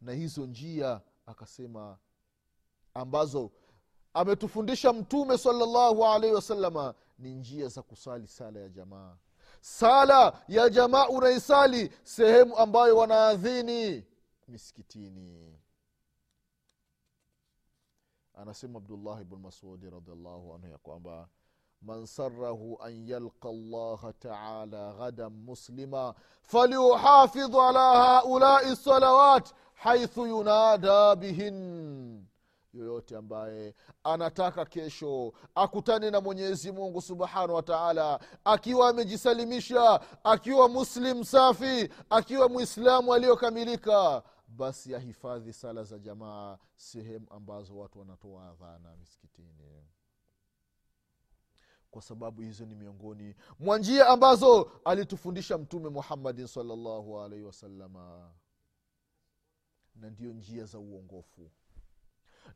Na 0.00 0.12
hizo 0.12 0.46
njia 0.46 1.00
akasema 1.26 1.98
ambazo 2.94 3.50
ametufundisha 4.14 4.92
mtume 4.92 5.38
salllahu 5.38 6.04
alaihi 6.06 6.34
wasalama 6.34 6.94
ni 7.18 7.34
njia 7.34 7.68
za 7.68 7.82
kusali 7.82 8.26
sala 8.26 8.60
ya 8.60 8.68
jamaa 8.68 9.16
sala 9.60 10.42
ya 10.48 10.68
jamaa 10.70 11.08
unaisali 11.08 11.92
sehemu 12.04 12.56
ambayo 12.56 12.96
wanaadhini. 12.96 14.04
Miskitini. 14.48 15.58
Anasema 18.34 18.78
abdullahi 18.78 19.24
bnu 19.24 19.38
masudi 19.38 19.90
radiallahu 19.90 20.54
anhu 20.54 20.66
ya 20.68 20.78
kwamba 20.78 21.28
man 21.82 22.06
sarahu 22.06 22.78
an 22.82 23.06
yalqa 23.08 23.52
llaha 23.52 24.12
taala 24.12 24.92
ghadan 24.98 25.32
muslima 25.32 26.14
falyuhafidhu 26.42 27.62
ala 27.62 28.04
haulai 28.04 28.76
salawat 28.76 29.54
haithu 29.74 30.26
yunada 30.26 31.16
bihin 31.16 32.26
yoyote 32.78 33.16
ambaye 33.16 33.74
anataka 34.04 34.64
kesho 34.64 35.32
akutane 35.54 36.10
na 36.10 36.20
mwenyezi 36.20 36.72
mungu 36.72 37.00
subhanahu 37.02 37.54
wa 37.54 37.62
taala 37.62 38.20
akiwa 38.44 38.88
amejisalimisha 38.88 40.00
akiwa 40.24 40.68
muslim 40.68 41.24
safi 41.24 41.88
akiwa 42.10 42.48
mwislamu 42.48 43.14
aliyokamilika 43.14 44.22
basi 44.48 44.94
ahifadhi 44.94 45.52
sala 45.52 45.84
za 45.84 45.98
jamaa 45.98 46.58
sehemu 46.76 47.26
ambazo 47.30 47.78
watu 47.78 47.98
wanatoa 47.98 48.48
adhana 48.50 48.96
misikitini. 48.96 49.48
Kwa 51.90 52.02
sababu 52.02 52.42
hizo 52.42 52.66
ni 52.66 52.74
miongoni 52.74 53.34
mwa 53.58 53.78
njia 53.78 54.06
ambazo 54.06 54.72
alitufundisha 54.84 55.58
mtume 55.58 55.88
muhammadin 55.88 56.46
salllahu 56.46 57.20
alaihi 57.20 57.44
wasalama 57.44 58.30
na 59.94 60.10
ndiyo 60.10 60.32
njia 60.32 60.64
za 60.64 60.78
uongofu 60.78 61.50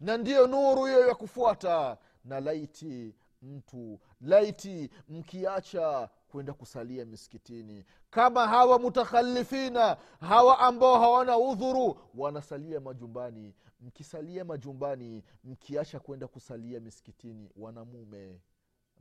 na 0.00 0.16
ndiyo 0.16 0.46
nuru 0.46 0.84
hiyo 0.84 1.08
ya 1.08 1.14
kufuata. 1.14 1.98
Na 2.24 2.40
laiti 2.40 3.14
mtu 3.42 4.00
laiti 4.20 4.90
mkiacha 5.08 6.08
kwenda 6.28 6.52
kusalia 6.52 7.04
misikitini. 7.04 7.84
Kama 8.10 8.48
hawa 8.48 8.78
mutakhalifina 8.78 9.96
hawa 10.20 10.58
ambao 10.58 10.98
hawana 11.00 11.38
udhuru 11.38 11.98
wanasalia 12.14 12.80
majumbani. 12.80 13.54
Mkisalia 13.80 14.44
majumbani 14.44 15.22
mkiacha 15.44 16.00
kwenda 16.00 16.26
kusalia 16.28 16.80
misikitini 16.80 17.50
wanamume 17.56 18.40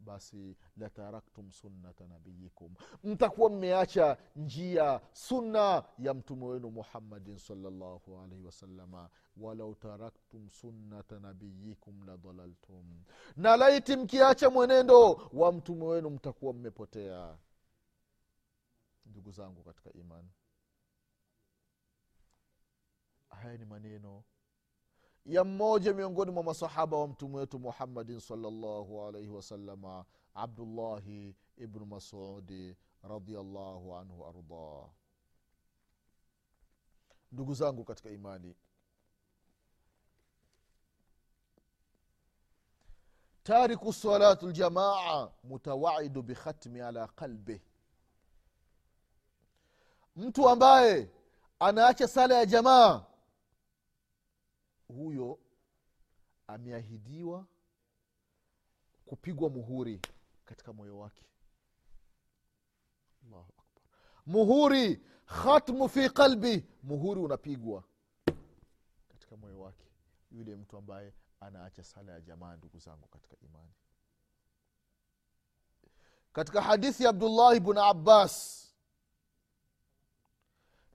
basi 0.02 0.56
lataraktum 0.78 1.52
sunnata 1.52 2.08
nabiyikum. 2.08 2.74
Mtakuwa 3.04 3.50
mmeacha 3.50 4.18
njia 4.36 5.02
sunna 5.14 5.84
ya 6.00 6.14
mtume 6.14 6.46
wenu 6.46 6.70
muhammadin 6.72 7.38
salllahu 7.38 8.20
alaihi 8.22 8.46
wasalama 8.46 9.10
walau 9.38 9.76
taraktum 9.76 10.50
sunnata 10.50 11.20
nabiyikum 11.20 12.04
ladalaltum 12.08 13.04
na 13.38 13.58
laiti 13.58 13.96
mkiacha 13.96 14.50
mwenendo 14.50 15.30
wa 15.34 15.52
mtume 15.52 15.84
wenu 15.86 16.10
mtakuwa 16.10 16.54
mmepotea. 16.54 17.38
Ndugu 19.06 19.32
zangu 19.32 19.64
katika 19.64 19.94
imani 19.94 20.30
haya 23.30 23.58
ni 23.58 23.66
maneno 23.66 24.24
ya 25.26 25.44
mmoja 25.44 25.94
miongoni 25.94 26.32
mwa 26.32 26.44
masahaba 26.44 26.98
wa 26.98 27.08
mtume 27.08 27.38
wetu 27.38 27.60
muhammadin 27.60 28.20
salllahu 28.20 29.02
alaihi 29.08 29.30
wasalama 29.30 30.06
abdullahi 30.34 31.36
ibnu 31.58 31.86
masudi 31.86 32.78
radiallahu 33.04 33.96
anhu 33.96 34.26
ardah. 34.26 34.90
Ndugu 37.32 37.54
zangu 37.54 37.84
katika 37.84 38.10
imani 38.10 38.56
tariku 43.44 43.94
salatu 43.94 44.50
ljamaa 44.50 45.32
mutawaidu 45.44 46.22
bikhatmi 46.22 46.82
ala 46.82 47.08
qalbih 47.08 47.62
mtu 50.16 50.50
ambaye 50.50 51.12
anaacha 51.60 52.08
sala 52.08 52.36
ya 52.36 52.46
jamaa 52.46 53.06
huyo 54.92 55.40
ameahidiwa 56.48 57.46
kupigwa 59.06 59.50
muhuri 59.50 60.02
katika 60.46 60.74
moyo 60.74 61.00
wake. 61.00 61.26
Allahu 63.26 63.54
akbar. 63.58 63.84
Muhuri 64.26 65.02
khatmu 65.26 65.90
fi 65.90 66.10
qalbi. 66.10 66.66
Muhuri 66.84 67.22
unapigwa 67.22 67.84
katika 69.08 69.38
moyo 69.38 69.60
wake. 69.62 69.86
Yule 70.32 70.56
mtu 70.56 70.78
ambaye 70.78 71.14
anaacha 71.40 71.84
sala 71.84 72.12
ya 72.12 72.22
jamaa 72.22 72.56
ndugu 72.56 72.80
zangu 72.80 73.08
katika 73.08 73.36
imani. 73.46 73.74
Katika 76.34 76.62
hadithi 76.62 77.04
ya 77.04 77.10
abdullahi 77.10 77.60
bnu 77.60 77.82
abbas 77.84 78.62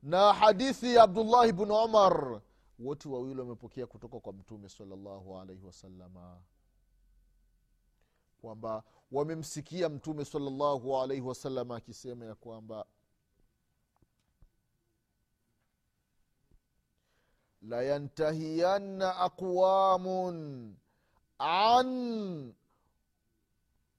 na 0.02 0.32
hadithi 0.32 0.94
ya 0.94 1.02
abdullahi 1.02 1.52
bnu 1.52 1.84
umar 1.84 2.40
wote 2.78 3.08
wawili 3.08 3.40
wamepokea 3.40 3.86
kutoka 3.86 4.20
kwa 4.20 4.32
mtume 4.32 4.68
salallahu 4.68 5.38
alaihi 5.38 5.62
wasalama 5.66 6.42
kwamba 8.40 8.82
wamemsikia 9.12 9.88
mtume 9.88 10.24
salallahu 10.24 10.98
alaihi 10.98 11.22
wasalama 11.22 11.76
akisema 11.76 12.24
ya 12.24 12.34
kwamba 12.34 12.86
layantahiyanna 17.62 19.16
aqwamun 19.16 20.36
an 21.38 22.54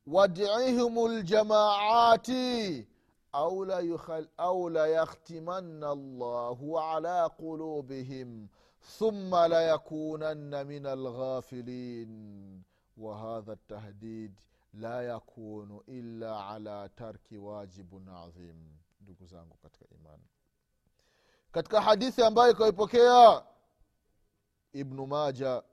wadihim 0.08 0.96
ljamaati 1.08 2.88
au 3.38 4.70
la, 4.70 4.88
yakhtimanna 4.88 5.90
allahu 5.90 6.80
ala 6.80 7.30
qulubihim 7.30 8.48
thumma 8.98 9.48
layakunanna 9.48 10.64
min 10.64 10.86
alghafilin 10.86 12.64
wahadha 12.98 13.54
ltahdid 13.56 14.32
la 14.74 15.02
yakunu 15.04 15.84
illa 15.88 16.48
ala 16.50 16.90
tarki 16.90 17.38
wajibun 17.38 18.08
adhim 18.10 18.56
ndugu 19.02 19.26
zangu 19.26 19.58
katika 19.58 19.86
imani. 19.96 20.24
Katika 21.52 21.82
hadithi 21.82 22.24
ambayo 22.24 22.52
ikaipokea 22.52 23.44
ibnu 24.74 25.08
maja 25.08 25.64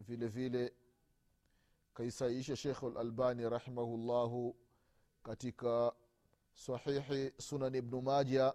vile 0.00 0.26
vile 0.28 0.74
kaisaisha 1.94 2.56
shekhu 2.56 2.90
lalbani 2.90 3.48
rahimahullahu 3.50 4.56
katika 5.22 5.92
sahihi 6.54 7.32
sunan 7.38 7.74
ibnu 7.74 8.02
maja 8.02 8.54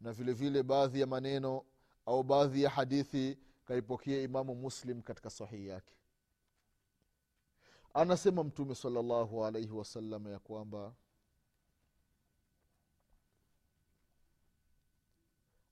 na 0.00 0.12
vile 0.12 0.32
vile 0.32 0.62
baadhi 0.62 1.00
ya 1.00 1.06
maneno 1.06 1.64
au 2.08 2.22
baadhi 2.22 2.62
ya 2.62 2.70
hadithi 2.70 3.38
kaipokea 3.64 4.22
imamu 4.22 4.54
muslim 4.54 5.02
katika 5.02 5.30
sahihi 5.30 5.66
yake. 5.66 5.94
Anasema 7.94 8.44
mtume 8.44 8.74
salllahu 8.74 9.44
alaihi 9.44 9.70
wasallam 9.70 10.28
ya 10.28 10.38
kwamba 10.38 10.94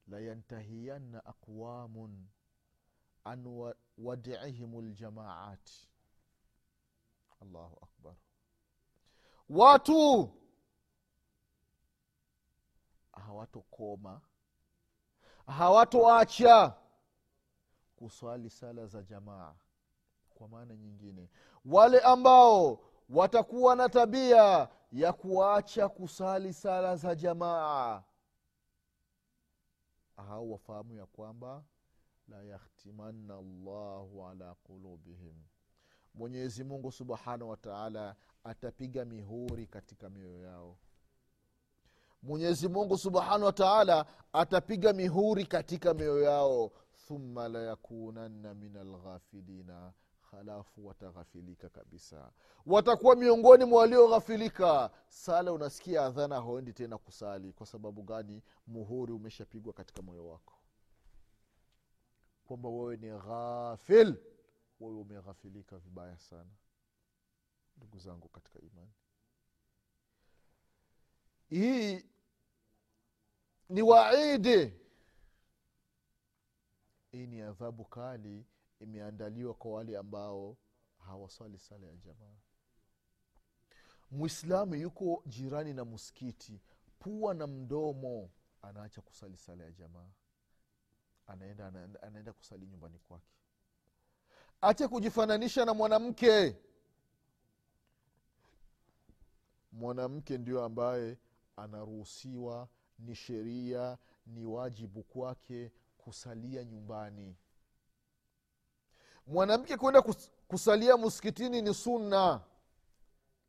layantahiyanna 0.09 1.25
aqwamun 1.25 2.27
an 3.25 3.46
wadihim 3.99 4.81
ljamaat 4.81 5.70
allahu 7.40 7.79
akbar. 7.83 8.16
Watu 9.49 10.33
hawatokoma 13.12 14.20
hawatoacha 15.46 16.74
kuswali 17.96 18.50
sala 18.50 18.87
za 18.87 19.02
jamaa. 19.02 19.54
Kwa 20.35 20.48
maana 20.48 20.76
nyingine 20.76 21.28
wale 21.64 22.00
ambao 22.00 22.80
watakuwa 23.09 23.76
na 23.76 23.88
tabia 23.88 24.68
ya 24.92 25.12
kuacha 25.12 25.88
kusali 25.88 26.52
sala 26.52 26.96
za 26.96 27.14
jamaa 27.14 28.02
au 30.16 30.52
wafahamu 30.52 30.94
ya 30.94 31.06
kwamba 31.06 31.64
la 32.28 32.42
yahtimanna 32.42 33.35
llahu 33.42 34.26
ala 34.28 34.54
qulubihim. 34.54 35.35
Mwenyezi 36.14 36.64
mungu 36.64 36.92
subhanahu 36.92 37.50
wataala 37.50 38.16
atapiga 38.44 39.04
mihuri 39.04 39.66
katika 39.66 40.11
mioyo 40.11 40.42
yao 40.42 40.76
mwenyezi 42.26 42.68
mungu 42.68 42.98
subhanahu 42.98 43.44
wa 43.44 43.52
taala 43.52 44.06
atapiga 44.32 44.92
mihuri 44.92 45.46
katika 45.46 45.94
mioyo 45.94 46.22
yao. 46.22 46.72
Thumma 47.06 47.48
layakunanna 47.48 48.54
min 48.54 48.76
alghafilina 48.76 49.92
halafu 50.30 50.86
wataghafilika 50.86 51.68
kabisa. 51.68 52.32
Watakuwa 52.66 53.16
miongoni 53.16 53.64
mwa 53.64 53.80
walioghafilika. 53.80 54.90
Sala 55.08 55.52
unasikia 55.52 56.04
adhana 56.04 56.34
hauendi 56.34 56.72
tena 56.72 56.98
kusali. 56.98 57.52
Kwa 57.52 57.66
sababu 57.66 58.02
gani? 58.02 58.42
Muhuri 58.66 59.12
umeshapigwa 59.12 59.72
katika 59.72 60.02
moyo 60.02 60.28
wako. 60.28 60.52
Kwamba 62.46 62.68
wewe 62.68 62.96
ni 62.96 63.08
ghafil. 63.10 64.14
Wewe 64.80 64.94
umeghafilika 65.00 65.78
vibaya 65.78 66.18
sana. 66.18 66.50
Ndugu 67.76 67.98
zangu 67.98 68.28
katika 68.28 68.58
imani. 68.60 68.92
Hii 71.48 72.04
ni 73.68 73.83
waidi. 73.83 74.72
Hii 77.12 77.26
ni 77.26 77.40
adhabu 77.40 77.85
kali 77.85 78.46
imeandaliwa 78.81 79.55
kwa 79.55 79.70
wale 79.72 79.96
ambao 79.98 80.57
hawaswali 80.98 81.59
sala 81.59 81.87
ya 81.87 81.96
jamaa. 81.96 82.35
Mwislamu 84.11 84.74
yuko 84.74 85.22
jirani 85.26 85.72
na 85.74 85.85
msikiti 85.85 86.61
pua 86.98 87.35
na 87.35 87.46
mdomo 87.46 88.31
anaacha 88.62 89.00
kusali 89.00 89.37
sala 89.37 89.64
ya 89.64 89.72
jamaa. 89.72 90.09
Anaenda, 91.26 91.66
anaenda, 91.66 92.02
anaenda 92.02 92.33
kusali 92.33 92.66
nyumbani 92.66 92.98
kwake. 92.98 93.33
Ache 94.61 94.88
kujifananisha 94.88 95.64
na 95.64 95.74
mwanamke. 95.74 96.57
Mwanamke 99.72 100.38
ndio 100.38 100.64
ambaye 100.64 101.18
anaruhusiwa 101.57 102.68
ni 102.98 103.14
sheria 103.14 103.98
ni 104.26 104.44
wajibu 104.44 105.02
kwake 105.02 105.72
kusalia 105.98 106.64
nyumbani. 106.64 107.37
Mwanamke 109.26 109.76
kwenda 109.76 110.00
kus- 110.00 110.30
kusalia 110.48 110.96
msikitini 110.96 111.62
ni 111.62 111.74
sunna 111.74 112.44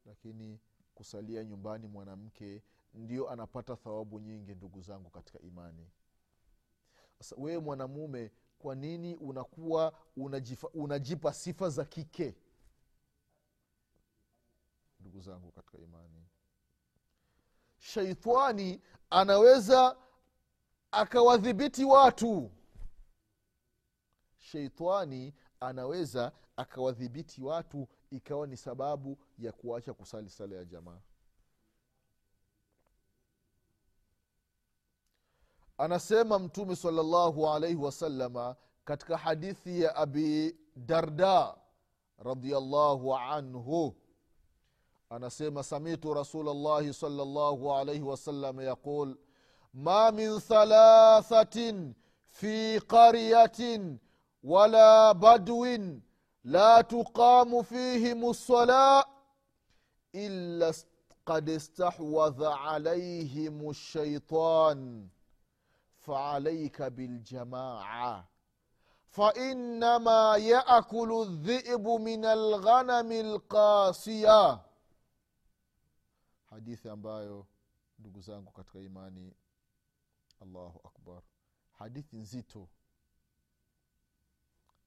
lakini 0.05 0.59
kusalia 0.95 1.43
nyumbani 1.43 1.87
mwanamke 1.87 2.63
ndio 2.93 3.29
anapata 3.29 3.75
thawabu 3.75 4.19
nyingi 4.19 4.55
ndugu 4.55 4.81
zangu 4.81 5.09
katika 5.09 5.39
imani. 5.39 5.91
Sasa 7.17 7.35
wewe 7.39 7.59
mwanamume 7.61 8.31
kwa 8.59 8.75
nini 8.75 9.15
unakuwa 9.15 9.93
unajifa, 10.15 10.69
unajipa 10.69 11.33
sifa 11.33 11.69
za 11.69 11.85
kike? 11.85 12.35
Ndugu 14.99 15.21
zangu 15.21 15.51
katika 15.51 15.77
imani 15.77 16.25
sheitani 17.77 18.81
anaweza 19.09 19.97
akawadhibiti 20.91 21.85
watu. 21.85 22.51
Sheitani 24.37 25.33
anaweza 25.59 26.31
akawadhibiti 26.55 27.41
watu 27.41 27.87
ikawa 28.11 28.47
ni 28.47 28.57
sababu 28.57 29.17
ya 29.37 29.51
kuacha 29.51 29.93
kusali 29.93 30.29
sala 30.29 30.55
ya 30.55 30.65
jamaa. 30.65 30.99
Anasema 35.77 36.39
mtume 36.39 36.75
salllahu 36.75 37.49
alaihi 37.49 37.75
wasalama 37.75 38.55
katika 38.85 39.17
hadithi 39.17 39.81
ya 39.81 39.95
abi 39.95 40.57
darda 40.75 41.57
radiallahu 42.17 43.15
anhu 43.15 43.95
anasema 45.09 45.63
samitu 45.63 46.13
rasulllahi 46.13 46.93
salllahu 46.93 47.73
alaihi 47.73 48.01
wasallam 48.01 48.61
yaqul 48.61 49.15
ma 49.73 50.11
min 50.11 50.39
thalathatin 50.39 51.95
fi 52.29 52.79
qaryatin 52.87 53.99
wala 54.43 55.13
badwin 55.13 56.01
la 56.43 56.83
tuqamu 56.83 57.63
fihim 57.63 58.23
lsala 58.31 59.05
illa 60.13 60.73
qad 61.25 61.47
istahwadha 61.49 62.59
alaihim 62.61 63.69
lshaitan 63.71 65.09
faalaika 65.99 66.89
biljamaa 66.89 68.23
fainama 69.09 70.37
yaakulu 70.37 71.25
ldhibu 71.25 71.99
min 71.99 72.25
alghanami 72.25 73.23
lqasiya 73.23 74.66
hadithi 76.49 76.89
ambayo 76.89 77.47
ndugu 77.99 78.21
zangu 78.21 78.51
katika 78.51 78.79
imani 78.79 79.33
allahu 80.41 80.81
akbar. 80.87 81.21
Hadithi 81.71 82.17
nzito 82.17 82.69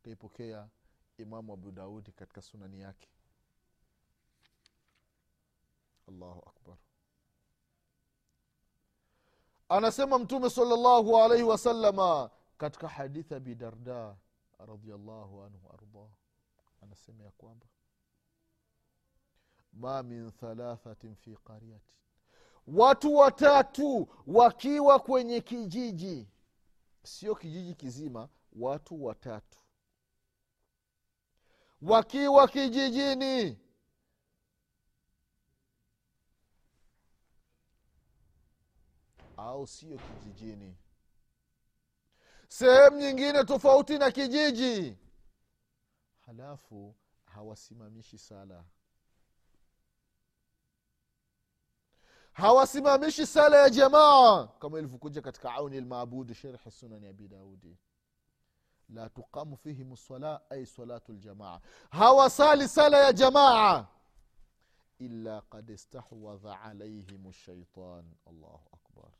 kaipokea 0.02 0.68
imamu 1.18 1.52
abu 1.52 1.72
daudi 1.72 2.12
katika 2.12 2.42
sunani 2.42 2.80
yake. 2.80 3.08
Allahu 6.08 6.48
akbar. 6.48 6.76
Anasema 9.68 10.18
mtume 10.18 10.50
salllahu 10.50 11.16
alaihi 11.18 11.44
wasalama 11.44 12.30
katika 12.58 12.88
hadithi 12.88 13.34
abi 13.34 13.54
darda 13.54 14.16
radiallahu 14.58 15.42
anhu 15.42 15.72
ardah 15.72 16.08
anasema 16.82 17.24
ya 17.24 17.30
kwamba 17.30 17.66
ma 19.72 20.02
min 20.02 20.30
thalathatin 20.30 21.14
fi 21.16 21.36
qaryati 21.44 22.00
watu 22.66 23.14
watatu 23.14 24.08
wakiwa 24.26 24.98
kwenye 24.98 25.40
kijiji. 25.40 26.28
Sio 27.02 27.34
kijiji 27.34 27.74
kizima 27.74 28.28
watu 28.52 29.04
watatu. 29.04 29.58
Wakiwa 31.82 32.48
kijijini. 32.48 33.58
Au 39.36 39.66
sio 39.66 39.98
kijijini. 39.98 40.76
Sehemu 42.48 42.96
nyingine 42.96 43.44
tofauti 43.44 43.98
na 43.98 44.10
kijiji. 44.10 44.96
Halafu 46.20 46.94
hawasimamishi 47.24 48.18
sala 48.18 48.64
hawasimamishi 52.32 53.26
sala 53.26 53.56
ya 53.58 53.70
jamaa. 53.70 54.46
Kama 54.46 54.78
ilivyokuja 54.78 55.22
katika 55.22 55.52
auni 55.54 55.80
lmabudi 55.80 56.34
sherhi 56.34 56.70
sunani 56.70 57.06
abi 57.06 57.28
daudi 57.28 57.78
la 58.88 59.08
tuqamu 59.08 59.56
fihim 59.56 59.92
lsala 59.92 60.50
ai 60.50 60.66
salatu 60.66 61.12
ljamaa 61.12 61.60
hawasali 61.90 62.68
sala 62.68 62.98
ya 62.98 63.12
jamaa. 63.12 63.86
Illa 64.98 65.42
qad 65.42 65.70
istahwadha 65.70 66.60
alaihim 66.60 67.32
shaitan 67.32 68.04
allahu 68.26 68.68
akbar. 68.72 69.10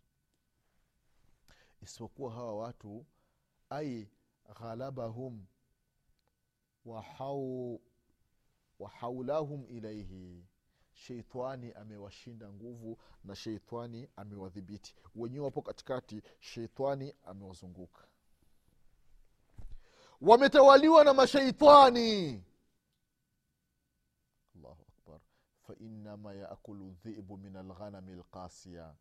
Isipokuwa 1.83 2.33
hawa 2.33 2.57
watu 2.57 3.07
ai 3.71 4.09
ghalabahum 4.61 5.47
wahau 6.85 7.81
wahaulahum 8.79 9.67
ilaihi 9.69 10.45
sheitani 11.07 11.73
amewashinda 11.73 12.53
nguvu 12.53 12.99
na 13.25 13.35
sheitani 13.37 14.09
amewadhibiti. 14.17 14.95
Wenyewe 15.15 15.45
wapo 15.45 15.63
katikati 15.63 16.23
sheitani 16.41 17.15
amewazunguka. 17.27 18.05
Wametawaliwa 20.21 21.05
na 21.05 21.15
masheitani. 21.15 22.45
Fainama 25.67 26.35
yaakulu 26.35 26.91
dhibu 27.05 27.37
min 27.37 27.57
alghanami 27.57 28.13
lkasia 28.13 28.95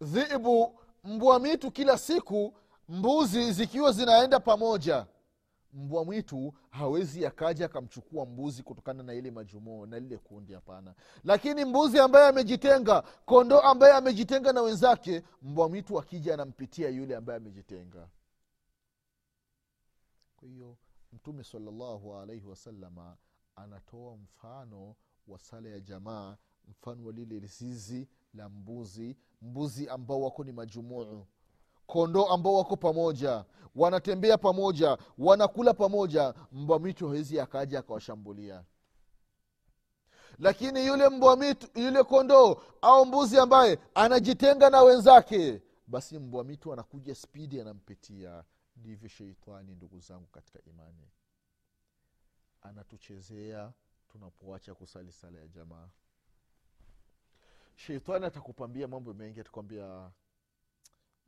dhibu 0.00 0.80
mbwa 1.04 1.38
mitu 1.40 1.70
kila 1.70 1.98
siku 1.98 2.56
mbuzi 2.88 3.52
zikiwa 3.52 3.92
zinaenda 3.92 4.40
pamoja 4.40 5.06
mbwa 5.72 6.04
mwitu 6.04 6.54
hawezi 6.70 7.26
akaja 7.26 7.64
akamchukua 7.66 8.26
mbuzi 8.26 8.62
kutokana 8.62 9.02
na 9.02 9.14
ile 9.14 9.30
majumoo 9.30 9.86
na 9.86 9.98
lile 10.00 10.18
kundi 10.18 10.52
hapana. 10.52 10.94
Lakini 11.24 11.64
mbuzi 11.64 11.98
ambaye 11.98 12.28
amejitenga 12.28 13.02
kondoo 13.02 13.58
ambaye 13.60 13.94
amejitenga 13.94 14.52
na 14.52 14.62
wenzake 14.62 15.22
mbwa 15.42 15.68
mwitu 15.68 15.98
akija 15.98 16.34
anampitia 16.34 16.88
yule 16.88 17.16
ambaye 17.16 17.36
amejitenga. 17.36 18.08
Kwa 20.36 20.48
hiyo 20.48 20.76
mtume 21.12 21.44
salallahu 21.44 22.14
alaihi 22.16 22.46
wasalama 22.46 23.16
anatoa 23.56 24.16
mfano 24.16 24.96
wa 25.28 25.38
sala 25.38 25.68
ya 25.68 25.80
jamaa 25.80 26.36
mfano 26.68 27.04
wa 27.06 27.12
lile 27.12 27.40
zizi 27.46 28.08
la 28.34 28.48
mbuzi 28.48 29.16
mbuzi 29.42 29.88
ambao 29.88 30.20
wako 30.22 30.44
ni 30.44 30.52
majumuu 30.52 31.26
kondoo 31.90 32.24
ambao 32.26 32.54
wako 32.54 32.76
pamoja 32.76 33.44
wanatembea 33.74 34.38
pamoja 34.38 34.98
wanakula 35.18 35.74
pamoja 35.74 36.34
mbwa 36.52 36.78
mwitu 36.78 37.06
hawezi 37.06 37.40
akaja 37.40 37.78
akawashambulia. 37.78 38.64
Lakini 40.38 40.86
yule 40.86 41.08
mbwa 41.08 41.36
mwitu 41.36 41.80
yule 41.80 42.02
kondoo 42.02 42.62
au 42.82 43.06
mbuzi 43.06 43.38
ambaye 43.38 43.78
anajitenga 43.94 44.70
na 44.70 44.82
wenzake 44.82 45.62
basi 45.86 46.18
mbwa 46.18 46.44
mwitu 46.44 46.72
anakuja 46.72 47.14
spidi 47.14 47.60
anampitia. 47.60 48.44
Ndivyo 48.76 49.08
sheitani 49.08 49.74
ndugu 49.74 50.00
zangu 50.00 50.26
katika 50.26 50.58
imani. 50.70 51.08
Anatuchezea 52.62 53.72
tunapoacha 54.12 54.74
kusali 54.74 55.12
sala 55.12 55.38
ya 55.38 55.48
jamaa. 55.48 55.88
Sheitani 57.76 58.26
atakupambia 58.26 58.88
mambo 58.88 59.14
mengi 59.14 59.40
atakwambia 59.40 60.10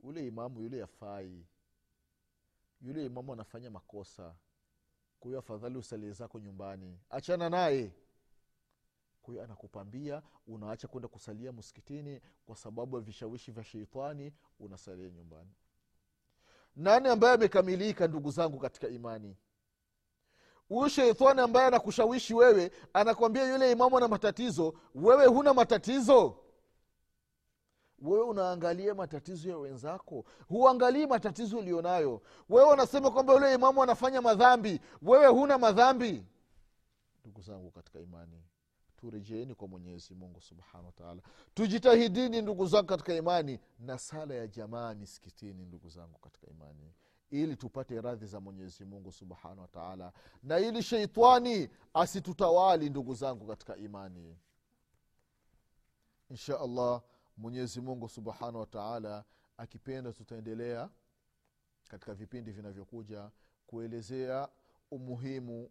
ule 0.03 0.27
imamu 0.27 0.61
yule 0.61 0.77
yafai 0.77 1.45
yule 2.81 3.05
imamu 3.05 3.33
anafanya 3.33 3.69
makosa. 3.69 4.35
Kwa 5.19 5.29
hiyo 5.29 5.39
afadhali 5.39 5.77
usalie 5.77 6.11
zako 6.11 6.39
nyumbani. 6.39 6.99
Achana 7.09 7.49
naye. 7.49 7.91
Kwa 9.21 9.33
hiyo 9.33 9.43
anakupambia 9.43 10.21
unaacha 10.47 10.87
kwenda 10.87 11.07
kusalia 11.07 11.51
msikitini 11.51 12.21
kwa 12.45 12.55
sababu 12.55 12.95
ya 12.97 13.01
vishawishi 13.01 13.51
vya 13.51 13.63
sheitani 13.63 14.33
unasalia 14.59 15.09
nyumbani. 15.09 15.49
Nani 16.75 17.07
ambaye 17.09 17.33
amekamilika 17.33 18.07
ndugu 18.07 18.31
zangu 18.31 18.59
katika 18.59 18.87
imani? 18.87 19.37
Huyu 20.67 20.89
sheitani 20.89 21.41
ambaye 21.41 21.67
anakushawishi 21.67 22.33
wewe 22.33 22.71
anakwambia 22.93 23.51
yule 23.51 23.71
imamu 23.71 23.97
ana 23.97 24.07
matatizo 24.07 24.73
wewe 24.95 25.25
huna 25.25 25.53
matatizo 25.53 26.42
wewe 28.03 28.23
unaangalia 28.23 28.95
matatizo 28.95 29.49
ya 29.49 29.57
wenzako? 29.57 30.25
Huangalii 30.47 31.07
matatizo 31.07 31.57
ulionayo. 31.57 32.21
Wewe 32.49 32.73
unasema 32.73 33.11
kwamba 33.11 33.33
yule 33.33 33.53
imamu 33.53 33.83
anafanya 33.83 34.21
madhambi. 34.21 34.79
Wewe 35.01 35.27
huna 35.27 35.57
madhambi. 35.57 36.25
Ndugu 37.21 37.41
zangu 37.41 37.71
katika 37.71 37.99
imani 37.99 38.43
turejeeni 38.97 39.55
kwa 39.55 39.67
mwenyezi 39.67 40.15
mungu 40.15 40.41
subhanahu 40.41 40.85
wataala 40.85 41.21
tujitahidini 41.53 42.41
ndugu 42.41 42.65
zangu 42.65 42.87
katika 42.87 43.13
imani. 43.15 43.59
Na 43.79 43.97
sala 43.97 44.33
ya 44.35 44.47
jamaa 44.47 44.93
misikitini 44.93 45.65
ndugu 45.65 45.89
zangu 45.89 46.19
katika 46.19 46.47
imani. 46.47 46.93
Ili 47.29 47.55
tupate 47.55 48.01
radhi 48.01 48.25
za 48.25 48.39
mwenyezi 48.39 48.85
mungu 48.85 49.11
subhanahu 49.11 49.61
wataala 49.61 50.13
na 50.43 50.59
ili 50.59 50.83
sheitani 50.83 51.69
asitutawali 51.93 52.89
ndugu 52.89 53.13
zangu 53.15 53.47
katika 53.47 53.77
imani. 53.77 54.37
Insha 56.29 56.59
allah 56.59 57.01
mwenyezi 57.37 57.81
mungu 57.81 58.09
subhanahu 58.09 58.59
wataala 58.59 59.23
akipenda 59.57 60.13
tutaendelea 60.13 60.89
katika 61.87 62.13
vipindi 62.13 62.51
vinavyokuja 62.51 63.31
kuelezea 63.67 64.49
umuhimu 64.91 65.69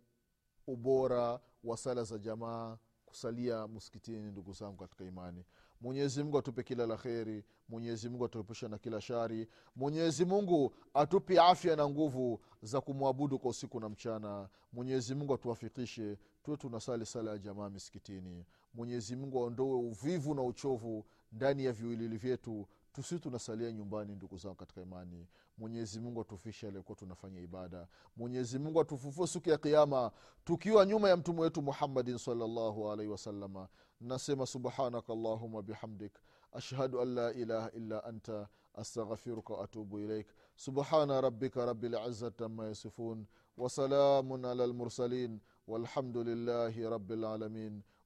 ubora 0.66 1.40
wa 1.64 1.76
sala 1.76 2.04
za 2.04 2.18
jamaa 2.18 2.78
kusalia 3.06 3.68
msikitini 3.68 4.30
ndugu 4.30 4.52
zangu 4.52 4.76
katika 4.76 5.04
imani. 5.04 5.44
Mwenyezi 5.80 6.22
mungu 6.22 6.38
atupe 6.38 6.62
kila 6.62 6.86
la 6.86 6.96
kheri 6.96 7.44
mwenyezi 7.68 8.10
atuepusha 8.24 8.68
na 8.68 8.78
kila 8.78 9.00
shari 9.00 9.48
mwenyezi 9.76 10.24
mungu 10.24 10.74
atupe 10.94 11.40
afya 11.40 11.76
na 11.76 11.88
nguvu 11.88 12.40
za 12.62 12.80
kumwabudu 12.80 13.38
kwa 13.38 13.50
usiku 13.50 13.80
na 13.80 13.88
mchana. 13.88 14.48
Mwenyezi 14.72 15.14
mungu 15.14 15.34
atuwafikishe 15.34 16.18
tuwe 16.42 16.56
tunasali 16.56 17.06
sala 17.06 17.30
ya 17.30 17.38
jamaa 17.38 17.70
misikitini. 17.70 18.44
Mwenyezi 18.74 19.16
mungu 19.16 19.38
aondoe 19.38 19.74
uvivu 19.74 20.34
na 20.34 20.42
uchovu 20.42 21.04
ndani 21.32 21.64
ya 21.64 21.72
viwilili 21.72 22.16
vyetu 22.16 22.68
tusi 22.92 23.18
tunasalia 23.18 23.72
nyumbani 23.72 24.14
ndugu 24.14 24.36
zangu 24.36 24.54
katika 24.56 24.80
imani. 24.82 25.28
Mwenyezi 25.58 26.00
mungu 26.00 26.20
atufishe 26.20 26.68
aliokuwa 26.68 26.96
tunafanya 26.96 27.40
ibada. 27.40 27.88
Mwenyezi 28.16 28.58
mungu 28.58 28.80
atufufue 28.80 29.26
siku 29.26 29.48
ya 29.50 29.58
kiama 29.58 30.10
tukiwa 30.44 30.86
nyuma 30.86 31.08
ya 31.08 31.16
mtume 31.16 31.40
wetu 31.40 31.62
muhammadin 31.62 32.18
salllahu 32.18 32.90
alaihi 32.90 33.12
wasalama 33.12 33.68
nasema 34.00 34.46
subhanaka 34.46 35.12
allahuma 35.12 35.62
bihamdik. 35.62 36.12
Ashhadu 36.52 37.00
an 37.00 37.14
la 37.14 37.32
ilaha 37.32 37.70
illa 37.70 38.04
anta. 38.04 38.48
Astaghfiruka 38.74 39.54
waatubu 39.54 39.98
ilaik 39.98 40.26
subhana 40.56 41.20
rabika 41.20 41.66
rabi 41.66 41.88
lizati 41.88 42.44
ama 42.44 42.66
yasifun. 42.66 43.26
Wasalamun 43.56 44.44
ala 44.44 44.66
lmursalin 44.66 45.40
walhamdu 45.66 46.24
lillahi 46.24 46.82
rabi 46.82 47.14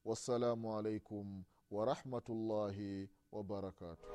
wassalamu 0.04 0.76
alaikum 0.78 1.44
ورحمة 1.70 2.26
الله 2.30 3.08
وبركاته. 3.32 4.06